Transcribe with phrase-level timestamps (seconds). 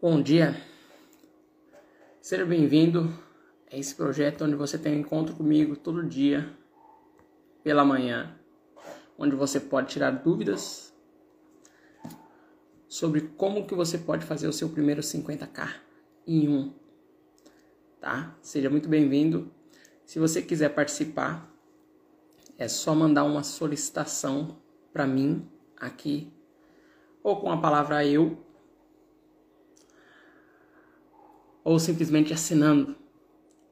[0.00, 0.54] Bom dia,
[2.20, 3.12] seja bem-vindo
[3.68, 6.48] a esse projeto onde você tem um encontro comigo todo dia,
[7.64, 8.38] pela manhã,
[9.18, 10.94] onde você pode tirar dúvidas
[12.86, 15.68] sobre como que você pode fazer o seu primeiro 50k
[16.28, 16.72] em um,
[18.00, 18.36] tá?
[18.40, 19.50] Seja muito bem-vindo.
[20.06, 21.52] Se você quiser participar,
[22.56, 24.58] é só mandar uma solicitação
[24.92, 25.44] para mim
[25.76, 26.32] aqui
[27.20, 28.46] ou com a palavra eu
[31.68, 32.96] ou simplesmente assinando.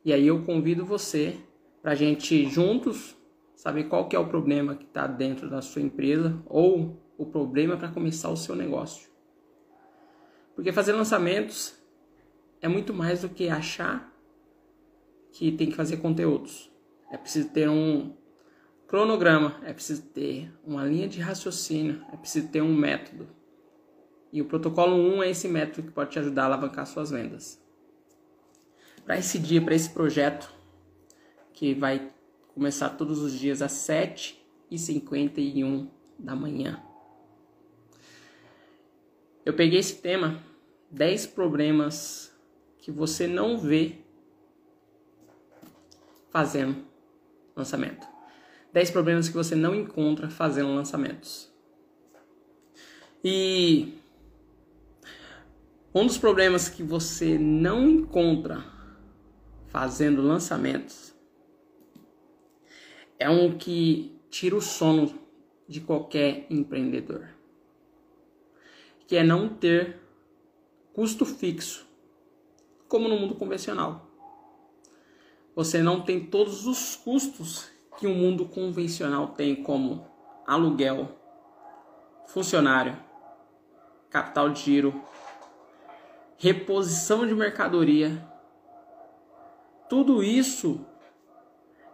[0.04, 1.40] E aí eu convido você
[1.80, 3.16] para a gente juntos
[3.54, 7.74] saber qual que é o problema que está dentro da sua empresa ou o problema
[7.78, 9.08] para começar o seu negócio.
[10.54, 11.74] Porque fazer lançamentos
[12.60, 14.14] é muito mais do que achar
[15.32, 16.70] que tem que fazer conteúdos.
[17.10, 18.12] É preciso ter um
[18.86, 23.26] cronograma, é preciso ter uma linha de raciocínio, é preciso ter um método.
[24.30, 27.64] E o protocolo 1 é esse método que pode te ajudar a alavancar suas vendas
[29.06, 30.52] para esse dia, para esse projeto,
[31.52, 32.10] que vai
[32.52, 36.82] começar todos os dias às 7h51 da manhã.
[39.44, 40.42] Eu peguei esse tema,
[40.90, 42.36] 10 problemas
[42.78, 43.98] que você não vê
[46.30, 46.84] fazendo
[47.54, 48.08] lançamento.
[48.72, 51.48] 10 problemas que você não encontra fazendo lançamentos.
[53.22, 53.94] E
[55.94, 58.74] um dos problemas que você não encontra
[59.76, 61.14] fazendo lançamentos
[63.18, 65.18] é um que tira o sono
[65.68, 67.28] de qualquer empreendedor,
[69.06, 70.00] que é não ter
[70.94, 71.86] custo fixo,
[72.88, 74.10] como no mundo convencional.
[75.54, 80.06] Você não tem todos os custos que o mundo convencional tem, como
[80.46, 81.14] aluguel,
[82.26, 82.98] funcionário,
[84.08, 85.02] capital de giro,
[86.38, 88.35] reposição de mercadoria
[89.88, 90.84] tudo isso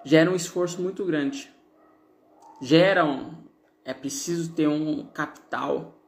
[0.05, 1.53] gera um esforço muito grande.
[2.61, 3.45] Gera um,
[3.85, 5.99] é preciso ter um capital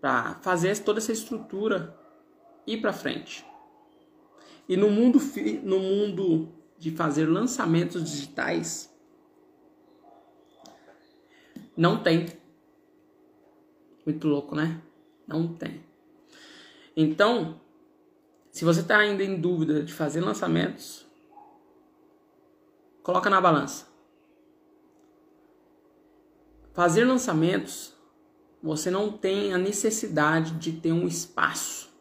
[0.00, 1.98] para fazer toda essa estrutura
[2.66, 3.44] ir para frente.
[4.68, 5.18] E no mundo
[5.62, 8.94] no mundo de fazer lançamentos digitais
[11.76, 12.26] não tem.
[14.06, 14.80] Muito louco, né?
[15.26, 15.82] Não tem.
[16.96, 17.60] Então,
[18.54, 21.04] se você está ainda em dúvida de fazer lançamentos,
[23.02, 23.88] coloca na balança.
[26.72, 27.92] Fazer lançamentos,
[28.62, 31.92] você não tem a necessidade de ter um espaço.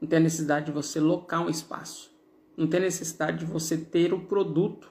[0.00, 2.12] Não tem a necessidade de você locar um espaço.
[2.56, 4.90] Não tem necessidade de você ter o produto.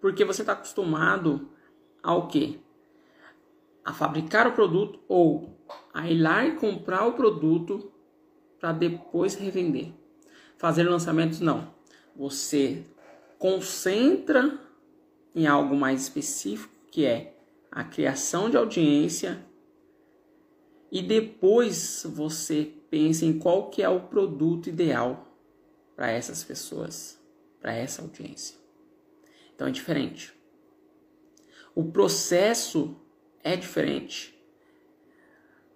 [0.00, 1.50] Porque você está acostumado
[2.02, 2.58] ao quê?
[3.84, 5.54] A fabricar o produto ou
[5.92, 7.92] a ir lá e comprar o produto
[8.60, 9.92] para depois revender.
[10.58, 11.74] Fazer lançamentos não.
[12.14, 12.84] Você
[13.38, 14.60] concentra
[15.34, 17.34] em algo mais específico, que é
[17.72, 19.44] a criação de audiência
[20.90, 25.28] e depois você pensa em qual que é o produto ideal
[25.94, 27.18] para essas pessoas,
[27.60, 28.56] para essa audiência.
[29.54, 30.34] Então é diferente.
[31.74, 32.96] O processo
[33.44, 34.36] é diferente.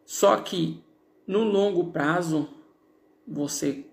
[0.05, 0.83] Só que
[1.27, 2.49] no longo prazo
[3.27, 3.87] você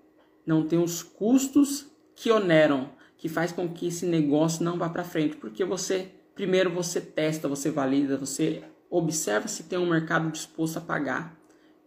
[0.45, 5.03] não tem os custos que oneram, que faz com que esse negócio não vá para
[5.03, 10.77] frente, porque você primeiro você testa, você valida, você observa se tem um mercado disposto
[10.77, 11.39] a pagar.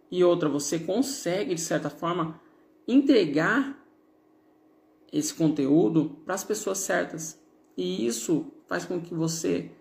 [0.09, 2.39] E outra, você consegue de certa forma
[2.87, 3.77] entregar
[5.11, 7.39] esse conteúdo para as pessoas certas.
[7.75, 9.71] E isso faz com que você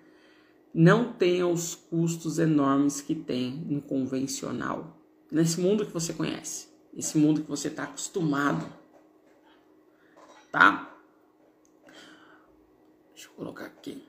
[0.74, 4.98] não tenha os custos enormes que tem no convencional,
[5.30, 8.66] nesse mundo que você conhece esse mundo que você está acostumado.
[10.50, 10.96] Tá?
[13.12, 14.02] Deixa eu colocar aqui.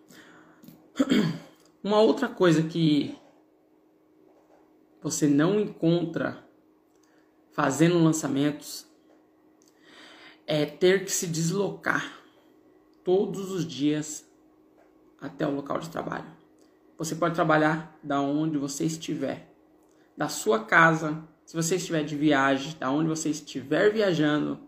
[1.84, 3.18] Uma outra coisa que
[5.02, 6.44] você não encontra
[7.52, 8.86] fazendo lançamentos
[10.48, 12.20] é ter que se deslocar
[13.04, 14.28] todos os dias
[15.20, 16.26] até o local de trabalho.
[16.98, 19.54] Você pode trabalhar da onde você estiver,
[20.16, 24.60] da sua casa, se você estiver de viagem, da onde você estiver viajando,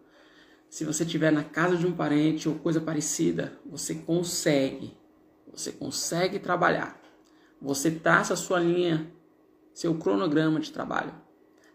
[0.70, 4.96] se você estiver na casa de um parente ou coisa parecida, você consegue.
[5.52, 7.02] Você consegue trabalhar.
[7.60, 9.12] Você traça a sua linha,
[9.74, 11.14] seu cronograma de trabalho.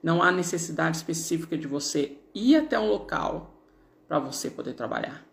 [0.01, 3.61] Não há necessidade específica de você ir até um local
[4.07, 5.27] para você poder trabalhar.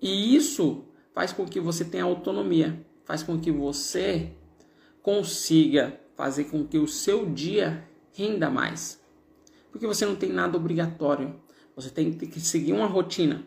[0.00, 4.32] E isso faz com que você tenha autonomia, faz com que você
[5.02, 9.00] consiga fazer com que o seu dia renda mais.
[9.70, 11.40] Porque você não tem nada obrigatório.
[11.74, 13.44] Você tem que seguir uma rotina.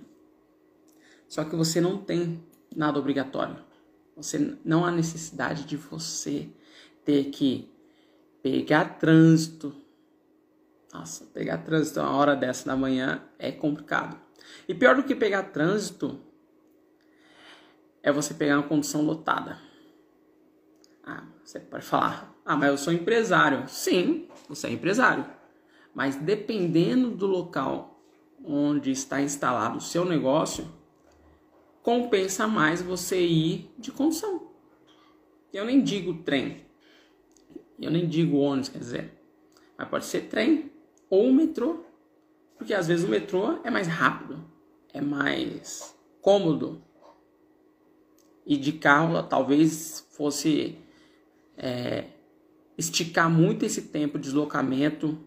[1.27, 2.43] Só que você não tem
[2.75, 3.57] nada obrigatório.
[4.15, 6.49] Você não há necessidade de você
[7.03, 7.69] ter que
[8.41, 9.75] pegar trânsito.
[10.93, 14.19] Nossa, pegar trânsito uma hora dessa da manhã é complicado.
[14.67, 16.19] E pior do que pegar trânsito
[18.01, 19.59] é você pegar uma condução lotada.
[21.03, 23.67] Ah, você pode falar, ah, mas eu sou empresário.
[23.67, 25.25] Sim, você é empresário.
[25.93, 27.99] Mas dependendo do local
[28.43, 30.67] onde está instalado o seu negócio,
[31.81, 34.51] compensa mais você ir de condução.
[35.53, 36.65] Eu nem digo trem.
[37.79, 39.13] Eu nem digo ônibus, quer dizer.
[39.77, 40.71] Mas pode ser trem
[41.09, 41.83] ou metrô.
[42.57, 44.43] Porque às vezes o metrô é mais rápido,
[44.93, 46.81] é mais cômodo.
[48.45, 50.77] E de carro talvez fosse
[51.57, 52.05] é,
[52.77, 55.17] esticar muito esse tempo de deslocamento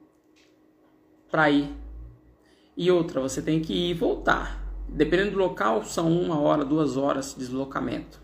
[1.31, 1.71] para ir.
[2.77, 4.65] E outra, você tem que ir e voltar.
[4.89, 8.21] Dependendo do local, são uma hora, duas horas de deslocamento.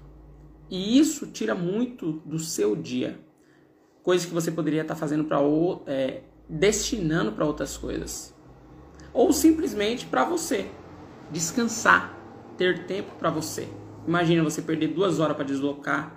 [0.71, 3.21] E isso tira muito do seu dia.
[4.03, 5.39] Coisa que você poderia estar fazendo para
[5.87, 8.35] é, destinando para outras coisas.
[9.13, 10.71] Ou simplesmente para você
[11.31, 12.19] descansar,
[12.57, 13.69] ter tempo para você.
[14.07, 16.15] Imagina você perder duas horas para deslocar,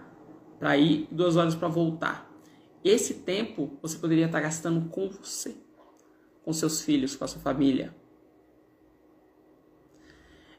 [0.59, 2.26] para ir, duas horas para voltar.
[2.83, 5.55] Esse tempo você poderia estar gastando com você,
[6.43, 7.95] com seus filhos, com a sua família.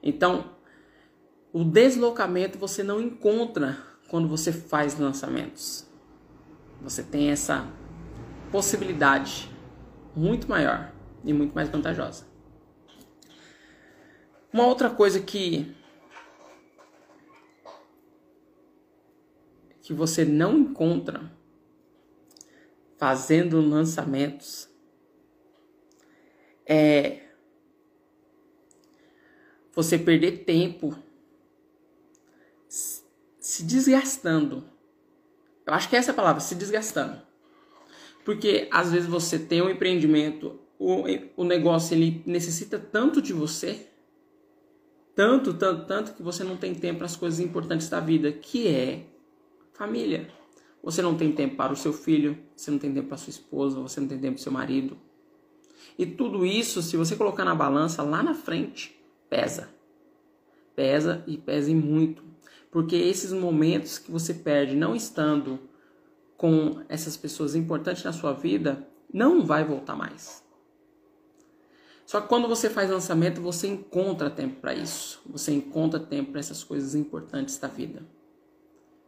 [0.03, 0.57] Então,
[1.53, 3.79] o deslocamento você não encontra
[4.09, 5.87] quando você faz lançamentos.
[6.81, 7.67] Você tem essa
[8.51, 9.51] possibilidade
[10.15, 10.93] muito maior
[11.25, 12.27] e muito mais vantajosa.
[14.53, 15.75] Uma outra coisa que
[19.83, 21.33] que você não encontra
[22.99, 24.69] fazendo lançamentos
[26.67, 27.23] é
[29.73, 30.95] você perder tempo
[32.69, 34.69] se desgastando.
[35.65, 37.23] Eu acho que essa é a palavra, se desgastando.
[38.25, 41.05] Porque às vezes você tem um empreendimento, o,
[41.37, 43.87] o negócio ele necessita tanto de você,
[45.15, 48.69] tanto, tanto, tanto que você não tem tempo para as coisas importantes da vida, que
[48.69, 49.07] é
[49.73, 50.38] família.
[50.83, 53.81] Você não tem tempo para o seu filho, você não tem tempo para sua esposa,
[53.81, 54.97] você não tem tempo para seu marido.
[55.99, 58.99] E tudo isso, se você colocar na balança lá na frente,
[59.29, 59.69] pesa.
[60.77, 62.23] Pesa e pesa muito.
[62.71, 65.59] Porque esses momentos que você perde não estando
[66.37, 70.45] com essas pessoas importantes na sua vida, não vai voltar mais.
[72.07, 75.21] Só que quando você faz lançamento, você encontra tempo para isso.
[75.27, 78.03] Você encontra tempo para essas coisas importantes da vida.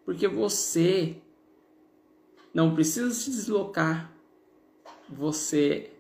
[0.05, 1.17] Porque você
[2.53, 4.13] não precisa se deslocar.
[5.09, 5.93] Você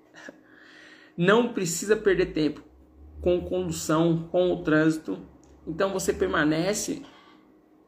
[1.16, 2.62] não precisa perder tempo
[3.20, 5.18] com condução, com o trânsito.
[5.66, 7.02] Então você permanece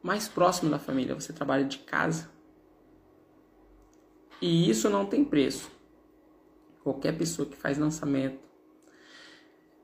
[0.01, 2.29] mais próximo da família, você trabalha de casa.
[4.41, 5.71] E isso não tem preço.
[6.83, 8.39] Qualquer pessoa que faz lançamento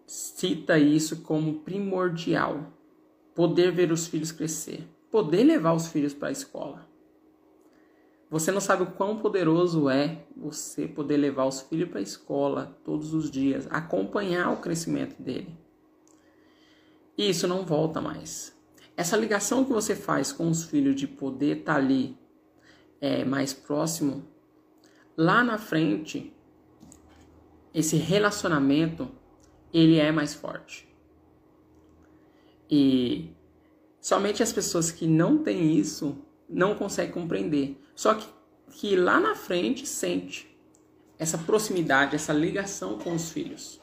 [0.06, 2.74] cita isso como primordial.
[3.34, 6.88] Poder ver os filhos crescer, poder levar os filhos para a escola.
[8.30, 12.77] Você não sabe o quão poderoso é você poder levar os filhos para a escola
[12.84, 15.58] todos os dias, acompanhar o crescimento dele.
[17.18, 18.56] E isso não volta mais.
[18.96, 22.18] Essa ligação que você faz com os filhos de poder estar tá ali
[23.01, 24.24] é, mais próximo,
[25.18, 26.32] lá na frente,
[27.74, 29.10] esse relacionamento
[29.74, 30.88] ele é mais forte.
[32.70, 33.34] E
[34.00, 37.79] somente as pessoas que não têm isso não conseguem compreender.
[37.96, 38.27] Só que,
[38.72, 40.50] que lá na frente sente
[41.18, 43.79] essa proximidade, essa ligação com os filhos.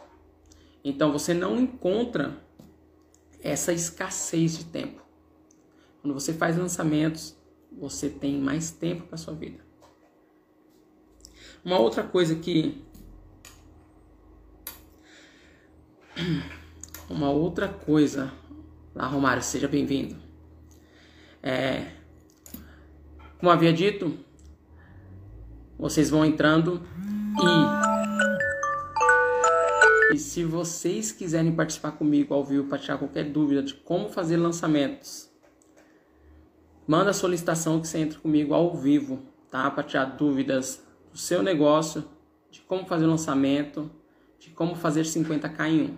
[0.83, 2.43] Então você não encontra
[3.41, 5.03] essa escassez de tempo.
[6.01, 7.37] Quando você faz lançamentos,
[7.71, 9.65] você tem mais tempo para sua vida.
[11.65, 12.83] Uma outra coisa que
[17.11, 18.33] uma outra coisa,
[18.95, 20.17] lá Romário, seja bem-vindo.
[21.43, 21.93] É,
[23.39, 24.17] como havia dito,
[25.79, 26.83] vocês vão entrando
[27.43, 27.87] e
[30.15, 34.37] e se vocês quiserem participar comigo ao vivo para tirar qualquer dúvida de como fazer
[34.37, 35.27] lançamentos
[36.87, 39.69] Manda a solicitação que você entra comigo ao vivo, tá?
[39.69, 42.05] Para tirar dúvidas do seu negócio,
[42.49, 43.91] de como fazer lançamento,
[44.39, 45.97] de como fazer 50k em um.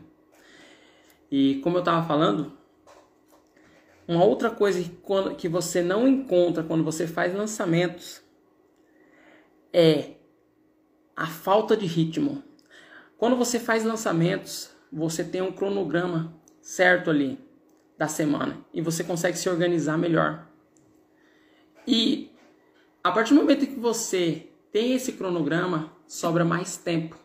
[1.31, 2.55] E como eu estava falando,
[4.09, 4.83] uma outra coisa
[5.37, 8.23] que você não encontra quando você faz lançamentos
[9.71, 10.13] é
[11.15, 12.43] a falta de ritmo.
[13.19, 17.39] Quando você faz lançamentos, você tem um cronograma certo ali
[17.99, 20.49] da semana e você consegue se organizar melhor.
[21.87, 22.31] E
[23.05, 27.19] a partir do momento que você tem esse cronograma, sobra mais tempo.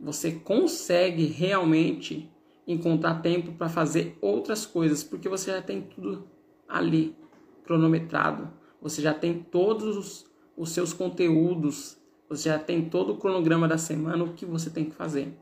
[0.00, 2.30] Você consegue realmente
[2.66, 6.28] encontrar tempo para fazer outras coisas, porque você já tem tudo
[6.68, 7.16] ali
[7.64, 8.50] cronometrado.
[8.80, 11.96] Você já tem todos os, os seus conteúdos,
[12.28, 15.38] você já tem todo o cronograma da semana, o que você tem que fazer.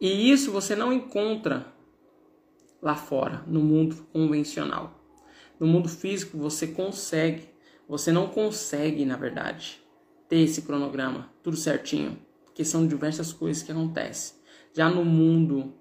[0.00, 1.72] E isso você não encontra
[2.80, 4.98] lá fora, no mundo convencional.
[5.58, 7.48] No mundo físico você consegue,
[7.88, 9.82] você não consegue, na verdade,
[10.28, 14.36] ter esse cronograma tudo certinho, porque são diversas coisas que acontecem.
[14.72, 15.74] Já no mundo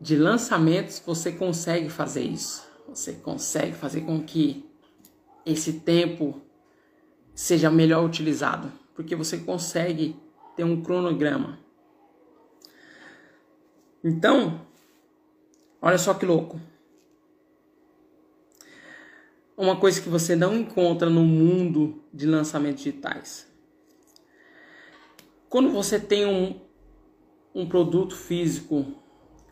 [0.00, 2.66] de lançamentos, você consegue fazer isso.
[2.88, 4.64] Você consegue fazer com que
[5.44, 6.40] esse tempo
[7.34, 10.16] seja melhor utilizado, porque você consegue
[10.56, 11.58] ter um cronograma.
[14.02, 14.66] Então,
[15.80, 16.60] olha só que louco.
[19.56, 23.46] Uma coisa que você não encontra no mundo de lançamentos digitais.
[25.48, 26.60] Quando você tem um,
[27.54, 28.84] um produto físico,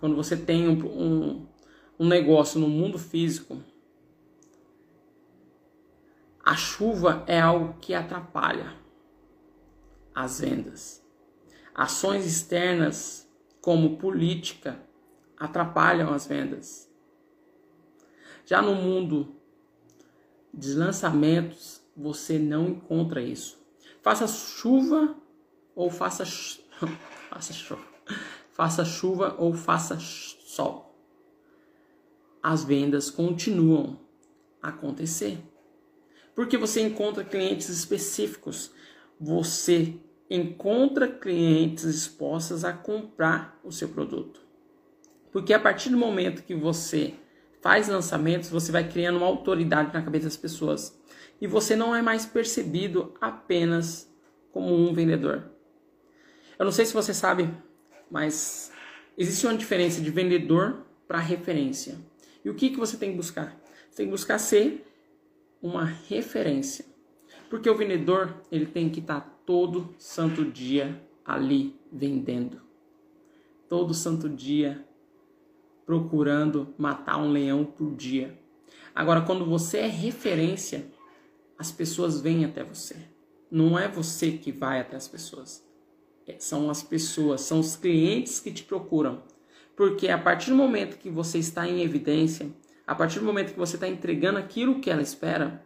[0.05, 1.47] quando você tem um, um,
[1.99, 3.57] um negócio no mundo físico,
[6.45, 8.77] a chuva é algo que atrapalha
[10.15, 11.03] as vendas.
[11.75, 13.27] Ações externas,
[13.63, 14.79] como política,
[15.39, 16.87] atrapalham as vendas.
[18.45, 19.35] Já no mundo
[20.53, 23.59] de lançamentos, você não encontra isso.
[24.03, 25.17] Faça chuva
[25.75, 26.27] ou faça
[27.31, 27.94] faça chuva,
[28.55, 30.97] faça chuva ou faça sol.
[32.43, 34.01] As vendas continuam
[34.63, 35.39] a acontecer.
[36.35, 38.71] Porque você encontra clientes específicos.
[39.21, 39.97] Você
[40.31, 44.41] encontra clientes dispostos a comprar o seu produto.
[45.33, 47.15] Porque a partir do momento que você
[47.61, 50.97] faz lançamentos, você vai criando uma autoridade na cabeça das pessoas.
[51.41, 54.09] E você não é mais percebido apenas
[54.53, 55.51] como um vendedor.
[56.57, 57.53] Eu não sei se você sabe,
[58.15, 58.71] mas
[59.19, 61.99] existe uma diferença de vendedor para referência.
[62.45, 63.61] E o que, que você tem que buscar?
[63.91, 64.87] Você tem que buscar ser
[65.61, 66.85] uma referência.
[67.51, 72.63] Porque o vendedor, ele tem que estar tá todo santo dia ali vendendo.
[73.69, 74.87] Todo santo dia
[75.85, 78.39] procurando matar um leão por dia.
[78.95, 80.87] Agora, quando você é referência,
[81.59, 82.97] as pessoas vêm até você.
[83.51, 85.65] Não é você que vai até as pessoas.
[86.39, 89.23] São as pessoas, são os clientes que te procuram.
[89.77, 92.51] Porque a partir do momento que você está em evidência,
[92.87, 95.65] a partir do momento que você está entregando aquilo que ela espera,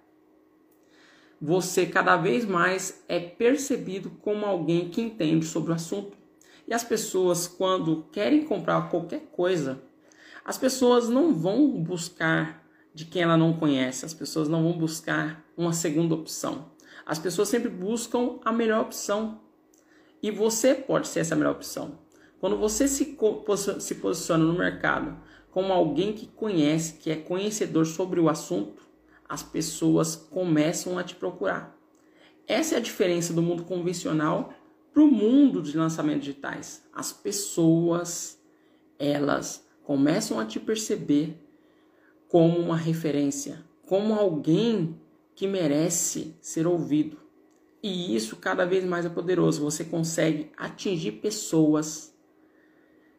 [1.41, 6.17] você cada vez mais é percebido como alguém que entende sobre o assunto.
[6.67, 9.81] E as pessoas, quando querem comprar qualquer coisa,
[10.45, 15.45] as pessoas não vão buscar de quem ela não conhece, as pessoas não vão buscar
[15.57, 16.73] uma segunda opção.
[17.07, 19.41] As pessoas sempre buscam a melhor opção.
[20.23, 21.99] E você pode ser essa melhor opção.
[22.41, 23.17] Quando você se,
[23.81, 25.17] se posiciona no mercado
[25.51, 28.83] como alguém que conhece, que é conhecedor sobre o assunto,
[29.29, 31.77] as pessoas começam a te procurar.
[32.47, 34.55] Essa é a diferença do mundo convencional
[34.93, 36.83] para o mundo de lançamentos digitais.
[36.93, 38.41] As pessoas,
[38.99, 41.37] elas começam a te perceber
[42.29, 44.99] como uma referência, como alguém
[45.35, 47.19] que merece ser ouvido.
[47.83, 49.63] E isso cada vez mais é poderoso.
[49.63, 52.15] Você consegue atingir pessoas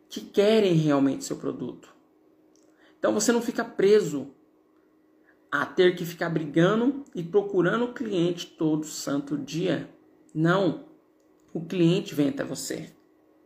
[0.10, 1.94] que querem realmente seu produto.
[2.98, 4.34] Então você não fica preso
[5.51, 9.89] a ter que ficar brigando e procurando o cliente todo santo dia.
[10.34, 10.88] Não.
[11.54, 12.92] O cliente vem até você.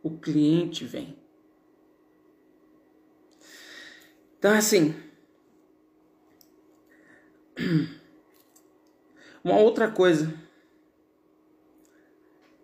[0.02, 1.18] O cliente vem.
[4.38, 4.94] Então, assim.
[9.44, 10.34] Uma outra coisa.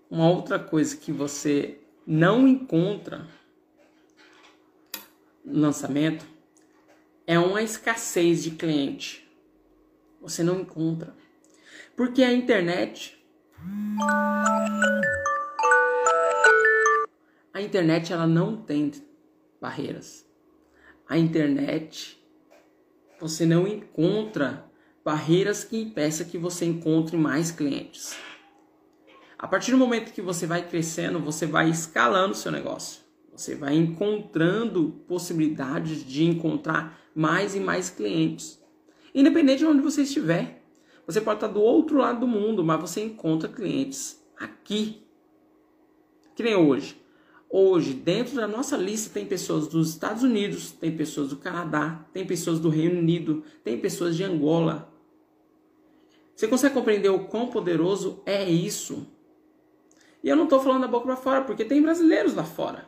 [0.09, 3.27] Uma outra coisa que você não encontra
[5.45, 6.25] no lançamento
[7.27, 9.29] é uma escassez de cliente.
[10.21, 11.15] Você não encontra.
[11.95, 13.23] Porque a internet.
[17.53, 18.91] A internet ela não tem
[19.61, 20.29] barreiras
[21.09, 22.23] a internet,
[23.19, 24.63] você não encontra
[25.03, 28.15] barreiras que impeçam que você encontre mais clientes.
[29.41, 33.01] A partir do momento que você vai crescendo, você vai escalando o seu negócio.
[33.31, 38.61] Você vai encontrando possibilidades de encontrar mais e mais clientes.
[39.15, 40.61] Independente de onde você estiver.
[41.07, 45.05] Você pode estar do outro lado do mundo, mas você encontra clientes aqui
[46.35, 47.01] Que nem hoje.
[47.49, 52.25] Hoje, dentro da nossa lista, tem pessoas dos Estados Unidos, tem pessoas do Canadá, tem
[52.25, 54.93] pessoas do Reino Unido, tem pessoas de Angola.
[56.35, 59.07] Você consegue compreender o quão poderoso é isso?
[60.23, 62.87] E eu não estou falando da boca para fora, porque tem brasileiros lá fora.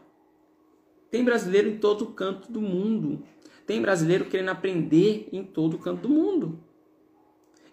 [1.10, 3.24] Tem brasileiro em todo canto do mundo.
[3.66, 6.60] Tem brasileiro querendo aprender em todo canto do mundo.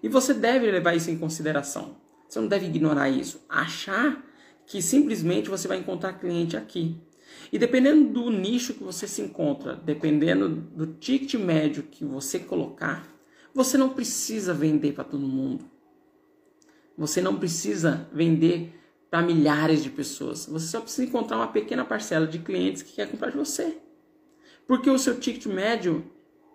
[0.02, 1.96] E você deve levar isso em consideração.
[2.28, 3.44] Você não deve ignorar isso.
[3.48, 4.24] Achar
[4.66, 7.00] que simplesmente você vai encontrar cliente aqui.
[7.52, 13.08] E dependendo do nicho que você se encontra, dependendo do ticket médio que você colocar,
[13.54, 15.64] você não precisa vender para todo mundo.
[16.96, 18.74] Você não precisa vender
[19.10, 20.46] para milhares de pessoas.
[20.46, 23.78] Você só precisa encontrar uma pequena parcela de clientes que quer comprar de você.
[24.66, 26.04] Porque o seu ticket médio,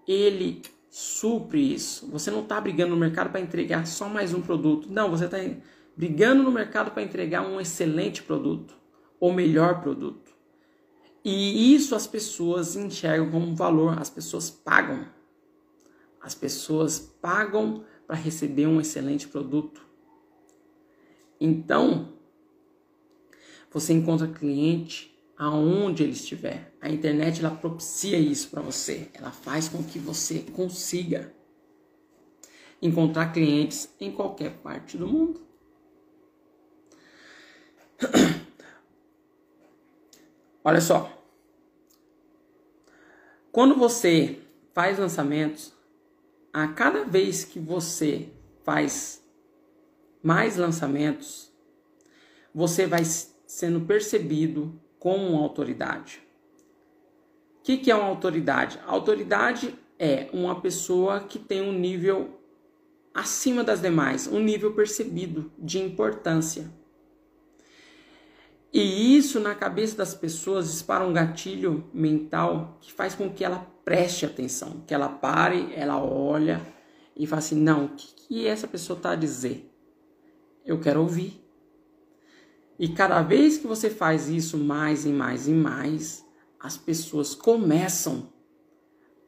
[0.07, 2.07] ele supre isso.
[2.11, 4.87] Você não está brigando no mercado para entregar só mais um produto.
[4.91, 5.37] Não, você está
[5.97, 8.75] brigando no mercado para entregar um excelente produto
[9.19, 10.31] ou melhor produto.
[11.25, 15.07] E isso as pessoas enxergam como valor, as pessoas pagam.
[16.21, 19.81] As pessoas pagam para receber um excelente produto.
[21.39, 22.12] Então,
[23.73, 26.73] você encontra cliente aonde ele estiver.
[26.79, 29.09] A internet ela propicia isso para você.
[29.13, 31.33] Ela faz com que você consiga
[32.81, 35.41] encontrar clientes em qualquer parte do mundo.
[40.63, 41.11] Olha só.
[43.51, 44.39] Quando você
[44.73, 45.73] faz lançamentos,
[46.51, 48.29] a cada vez que você
[48.63, 49.23] faz
[50.21, 51.51] mais lançamentos,
[52.53, 53.03] você vai
[53.53, 56.19] sendo percebido como uma autoridade.
[57.59, 58.79] O que, que é uma autoridade?
[58.83, 62.41] A autoridade é uma pessoa que tem um nível
[63.13, 66.67] acima das demais, um nível percebido de importância.
[68.73, 73.71] E isso na cabeça das pessoas dispara um gatilho mental que faz com que ela
[73.85, 76.59] preste atenção, que ela pare, ela olha
[77.15, 79.71] e fala assim: não, o que, que essa pessoa está a dizer?
[80.65, 81.42] Eu quero ouvir.
[82.83, 86.25] E cada vez que você faz isso mais e mais e mais,
[86.59, 88.27] as pessoas começam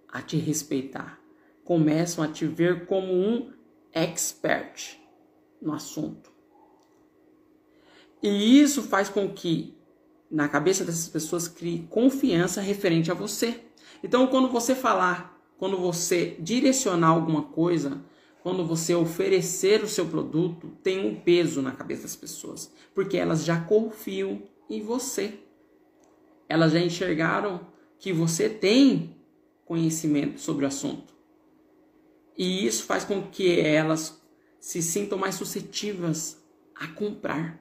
[0.10, 1.22] a te respeitar,
[1.64, 3.54] começam a te ver como um
[3.94, 5.00] expert
[5.62, 6.34] no assunto.
[8.22, 9.74] E isso faz com que
[10.30, 13.62] na cabeça dessas pessoas crie confiança referente a você.
[14.04, 18.04] Então, quando você falar, quando você direcionar alguma coisa,
[18.46, 23.44] quando você oferecer o seu produto, tem um peso na cabeça das pessoas, porque elas
[23.44, 25.40] já confiam em você.
[26.48, 27.62] Elas já enxergaram
[27.98, 29.18] que você tem
[29.66, 31.12] conhecimento sobre o assunto.
[32.38, 34.22] E isso faz com que elas
[34.60, 36.38] se sintam mais suscetíveis
[36.76, 37.60] a comprar,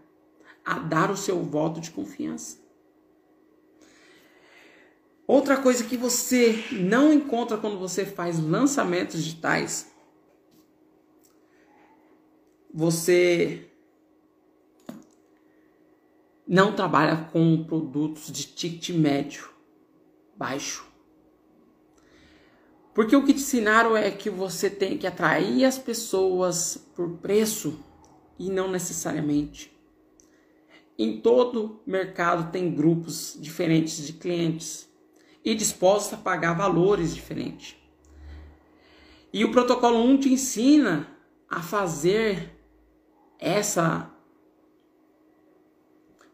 [0.63, 2.59] a dar o seu voto de confiança.
[5.27, 9.94] Outra coisa que você não encontra quando você faz lançamentos digitais
[12.77, 13.71] você
[16.45, 19.49] não trabalha com produtos de ticket médio,
[20.37, 20.85] baixo.
[22.93, 27.79] Porque o que te ensinaram é que você tem que atrair as pessoas por preço
[28.37, 29.73] e não necessariamente.
[30.99, 34.89] Em todo mercado tem grupos diferentes de clientes
[35.45, 37.77] e dispostos a pagar valores diferentes.
[39.33, 41.09] E o protocolo 1 te ensina
[41.49, 42.54] a fazer
[43.39, 44.11] essa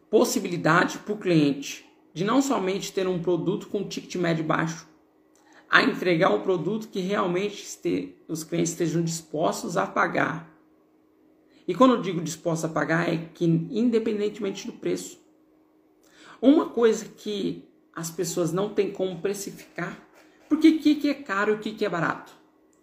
[0.09, 4.87] possibilidade para o cliente de não somente ter um produto com ticket médio baixo,
[5.69, 10.51] a entregar um produto que realmente este, os clientes estejam dispostos a pagar.
[11.65, 15.17] E quando eu digo dispostos a pagar, é que independentemente do preço.
[16.41, 17.63] Uma coisa que
[17.95, 19.97] as pessoas não têm como precificar,
[20.49, 22.33] porque o que, que é caro e o que, que é barato?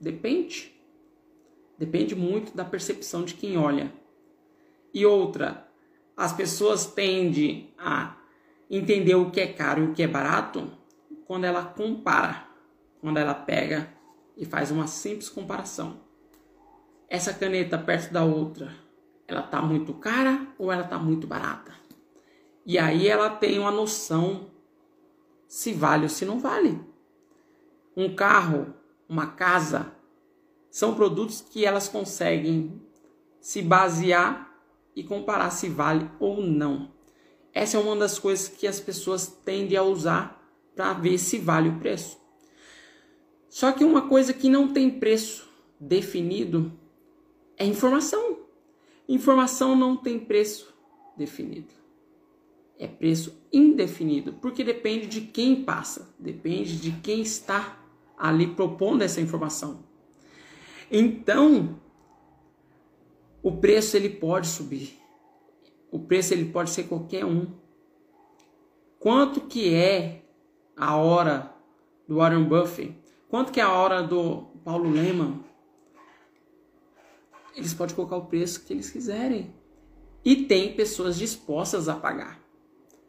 [0.01, 0.75] Depende.
[1.77, 3.93] Depende muito da percepção de quem olha.
[4.93, 5.69] E outra,
[6.17, 8.17] as pessoas tendem a
[8.71, 10.71] entender o que é caro e o que é barato
[11.27, 12.47] quando ela compara,
[13.01, 13.93] quando ela pega
[14.37, 16.01] e faz uma simples comparação.
[17.09, 18.75] Essa caneta perto da outra,
[19.27, 21.73] ela tá muito cara ou ela tá muito barata?
[22.67, 24.51] E aí ela tem uma noção
[25.47, 26.79] se vale ou se não vale.
[27.97, 28.75] Um carro,
[29.09, 29.93] uma casa,
[30.71, 32.81] são produtos que elas conseguem
[33.41, 34.48] se basear
[34.99, 36.91] e comparar se vale ou não.
[37.55, 41.69] Essa é uma das coisas que as pessoas tendem a usar para ver se vale
[41.69, 42.19] o preço.
[43.49, 46.73] Só que uma coisa que não tem preço definido
[47.57, 48.41] é informação.
[49.09, 50.75] Informação não tem preço
[51.17, 51.73] definido.
[52.77, 57.79] é preço indefinido, porque depende de quem passa, depende de quem está
[58.17, 59.85] ali propondo essa informação.
[60.91, 61.81] Então,
[63.49, 65.01] o preço ele pode subir.
[65.91, 67.47] O preço ele pode ser qualquer um.
[69.01, 70.23] Quanto que é
[70.77, 71.51] a hora
[72.07, 72.95] do Warren Buffett?
[73.27, 75.43] Quanto que é a hora do Paulo Lehmann?
[77.57, 79.51] Eles podem colocar o preço que eles quiserem.
[80.23, 82.39] E tem pessoas dispostas a pagar.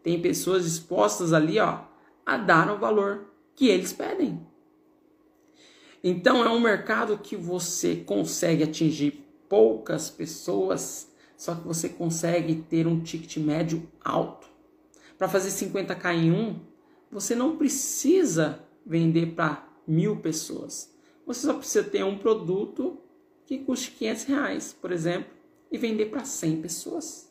[0.01, 1.81] Tem pessoas dispostas ali, ó,
[2.25, 3.25] a dar o valor
[3.57, 4.39] que eles pedem.
[6.01, 12.87] Então é um mercado que você consegue atingir poucas pessoas, só que você consegue ter
[12.87, 14.47] um ticket médio alto.
[15.17, 16.61] Para fazer 50k em um,
[17.11, 20.93] você não precisa vender para mil pessoas.
[21.25, 23.01] Você só precisa ter um produto
[23.45, 25.31] que custe 500 reais, por exemplo,
[25.71, 27.29] e vender para 100 pessoas.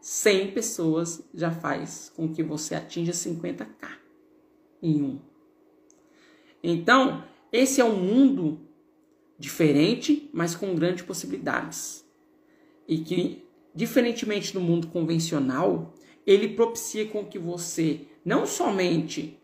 [0.00, 3.88] 100 pessoas já faz com que você atinja 50k
[4.82, 5.20] em um.
[6.62, 8.60] Então, esse é um mundo
[9.42, 12.04] diferente, mas com grandes possibilidades.
[12.86, 15.92] E que, diferentemente do mundo convencional,
[16.24, 19.36] ele propicia com que você não somente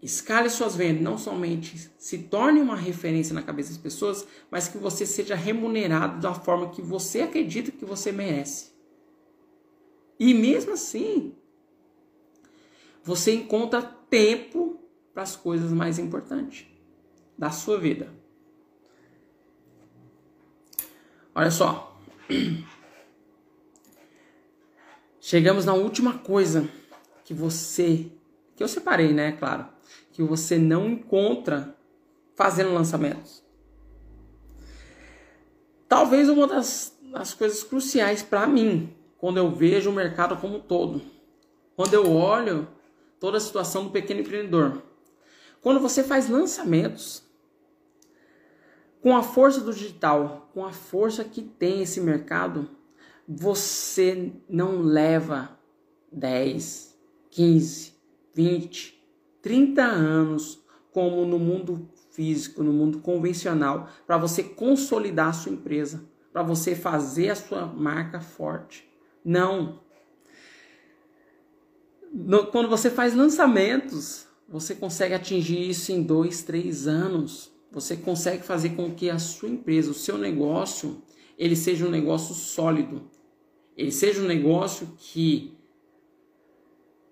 [0.00, 4.78] escale suas vendas, não somente se torne uma referência na cabeça das pessoas, mas que
[4.78, 8.70] você seja remunerado da forma que você acredita que você merece.
[10.20, 11.34] E mesmo assim,
[13.02, 14.80] você encontra tempo
[15.12, 16.64] para as coisas mais importantes
[17.36, 18.21] da sua vida.
[21.34, 21.98] Olha só.
[25.20, 26.68] Chegamos na última coisa
[27.24, 28.10] que você,
[28.56, 29.66] que eu separei, né, claro,
[30.12, 31.76] que você não encontra
[32.34, 33.42] fazendo lançamentos.
[35.88, 40.60] Talvez uma das, das coisas cruciais para mim, quando eu vejo o mercado como um
[40.60, 41.00] todo,
[41.76, 42.68] quando eu olho
[43.20, 44.82] toda a situação do pequeno empreendedor.
[45.60, 47.22] Quando você faz lançamentos,
[49.02, 52.70] com a força do digital, com a força que tem esse mercado,
[53.26, 55.58] você não leva
[56.12, 56.96] 10,
[57.30, 57.94] 15,
[58.32, 59.04] 20,
[59.42, 60.62] 30 anos
[60.92, 66.76] como no mundo físico, no mundo convencional, para você consolidar a sua empresa, para você
[66.76, 68.88] fazer a sua marca forte.
[69.24, 69.80] Não.
[72.12, 78.42] No, quando você faz lançamentos, você consegue atingir isso em dois, três anos você consegue
[78.42, 81.02] fazer com que a sua empresa, o seu negócio,
[81.38, 83.10] ele seja um negócio sólido.
[83.76, 85.56] Ele seja um negócio que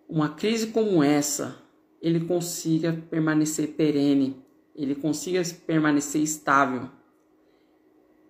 [0.07, 1.57] uma crise como essa,
[2.03, 4.37] ele consiga permanecer perene,
[4.75, 6.91] ele consiga permanecer estável.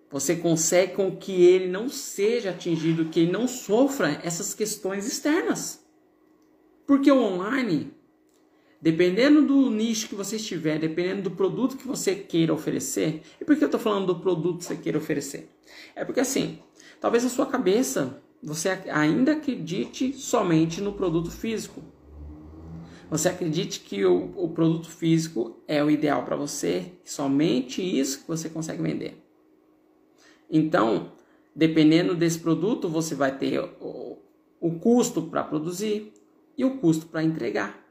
[0.09, 5.85] Você consegue com que ele não seja atingido, que ele não sofra essas questões externas.
[6.85, 7.93] Porque o online,
[8.81, 13.21] Dependendo do nicho que você estiver, dependendo do produto que você queira oferecer.
[13.39, 15.49] E por que eu estou falando do produto que você queira oferecer?
[15.95, 16.57] É porque assim,
[16.99, 21.83] talvez a sua cabeça você ainda acredite somente no produto físico.
[23.07, 28.27] Você acredite que o, o produto físico é o ideal para você, somente isso que
[28.27, 29.21] você consegue vender.
[30.49, 31.11] Então,
[31.55, 34.17] dependendo desse produto, você vai ter o,
[34.59, 36.11] o custo para produzir
[36.57, 37.81] e o custo para entregar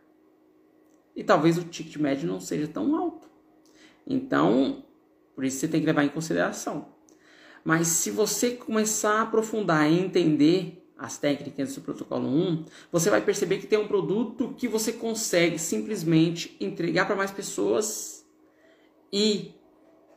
[1.15, 3.29] e talvez o ticket médio não seja tão alto.
[4.07, 4.85] Então,
[5.35, 6.89] por isso você tem que levar em consideração.
[7.65, 13.23] Mas se você começar a aprofundar e entender as técnicas do protocolo 1, você vai
[13.23, 18.27] perceber que tem um produto que você consegue simplesmente entregar para mais pessoas
[19.13, 19.55] e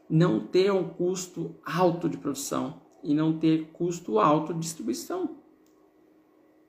[0.10, 5.38] não ter um custo alto de produção e não ter custo alto de distribuição.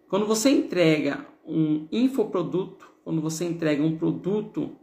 [0.08, 4.74] Quando você entrega um infoproduto, quando você entrega um produto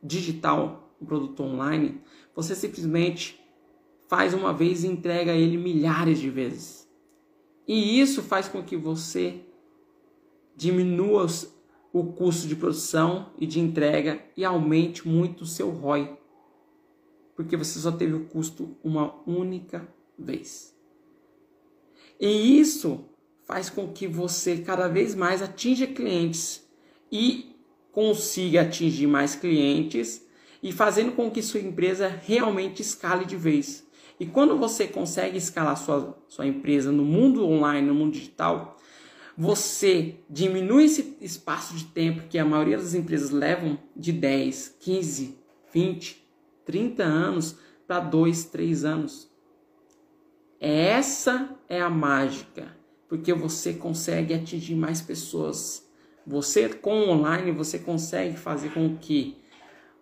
[0.00, 2.00] digital, um produto online,
[2.34, 3.38] você simplesmente
[4.06, 6.88] faz uma vez e entrega ele milhares de vezes.
[7.66, 9.40] E isso faz com que você
[10.56, 11.26] diminua
[11.92, 16.16] o custo de produção e de entrega e aumente muito o seu ROI.
[17.34, 20.74] Porque você só teve o custo uma única vez.
[22.20, 23.04] E isso
[23.44, 26.67] faz com que você cada vez mais atinja clientes
[27.10, 27.56] e
[27.92, 30.26] consiga atingir mais clientes
[30.62, 33.86] e fazendo com que sua empresa realmente escale de vez.
[34.20, 38.76] E quando você consegue escalar sua, sua empresa no mundo online, no mundo digital,
[39.36, 45.38] você diminui esse espaço de tempo que a maioria das empresas levam de 10, 15,
[45.72, 46.28] 20,
[46.64, 49.30] 30 anos para 2, 3 anos.
[50.60, 52.76] Essa é a mágica
[53.08, 55.87] porque você consegue atingir mais pessoas.
[56.28, 59.38] Você com online você consegue fazer com que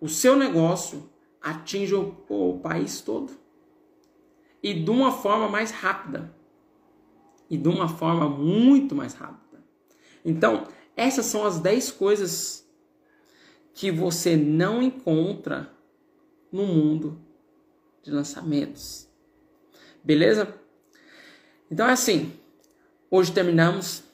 [0.01, 1.09] o seu negócio
[1.41, 3.33] atinja o, o país todo
[4.61, 6.35] e de uma forma mais rápida
[7.49, 9.63] e de uma forma muito mais rápida.
[10.25, 12.69] Então, essas são as 10 coisas
[13.73, 15.71] que você não encontra
[16.51, 17.21] no mundo
[18.03, 19.09] de lançamentos.
[20.03, 20.53] Beleza?
[21.71, 22.33] Então é assim,
[23.09, 24.06] hoje terminamos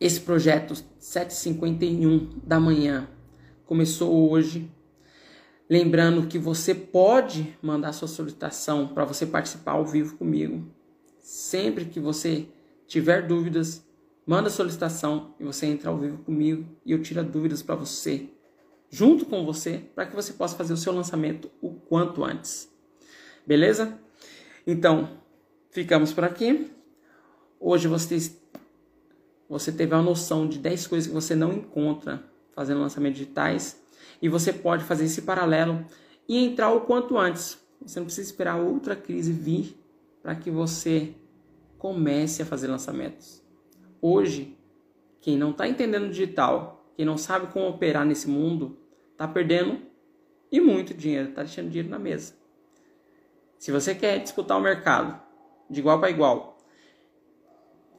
[0.00, 3.06] esse projeto 751 da manhã.
[3.66, 4.72] Começou hoje.
[5.68, 10.66] Lembrando que você pode mandar sua solicitação para você participar ao vivo comigo.
[11.20, 12.48] Sempre que você
[12.86, 13.86] tiver dúvidas,
[14.26, 18.30] manda solicitação e você entra ao vivo comigo e eu tiro dúvidas para você,
[18.88, 22.68] junto com você, para que você possa fazer o seu lançamento o quanto antes.
[23.46, 23.96] Beleza?
[24.66, 25.20] Então,
[25.70, 26.70] ficamos por aqui.
[27.60, 28.16] Hoje você,
[29.50, 33.82] você teve a noção de 10 coisas que você não encontra fazendo lançamentos digitais
[34.22, 35.84] e você pode fazer esse paralelo
[36.28, 37.58] e entrar o quanto antes.
[37.82, 39.76] Você não precisa esperar outra crise vir
[40.22, 41.16] para que você
[41.78, 43.42] comece a fazer lançamentos.
[44.00, 44.56] Hoje,
[45.20, 48.78] quem não está entendendo digital, quem não sabe como operar nesse mundo,
[49.10, 49.80] está perdendo
[50.52, 52.34] e muito dinheiro, está deixando dinheiro na mesa.
[53.58, 55.20] Se você quer disputar o mercado
[55.68, 56.49] de igual para igual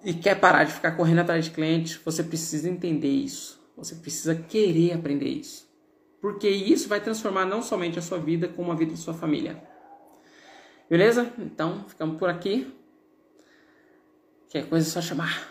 [0.04, 3.62] e quer parar de ficar correndo atrás de clientes, você precisa entender isso.
[3.78, 5.70] Você precisa querer aprender isso.
[6.22, 9.62] Porque isso vai transformar não somente a sua vida, como a vida da sua família.
[10.90, 11.32] Beleza?
[11.40, 12.72] Então, ficamos por aqui.
[14.42, 15.51] Qualquer coisa é só chamar.